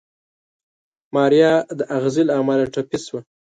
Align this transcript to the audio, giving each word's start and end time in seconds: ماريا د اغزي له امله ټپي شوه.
ماريا 1.15 1.53
د 1.79 1.81
اغزي 1.97 2.23
له 2.27 2.33
امله 2.41 2.65
ټپي 2.73 2.97
شوه. 3.05 3.19